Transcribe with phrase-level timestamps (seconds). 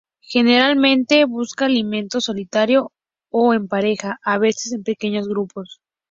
[0.23, 2.91] Generalmente busca alimento solitario
[3.29, 5.79] o en pareja, a veces en pequeños grupos.